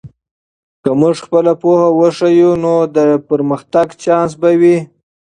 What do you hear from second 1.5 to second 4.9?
پوهه وښیو، نو د پرمختګ چانس به وي.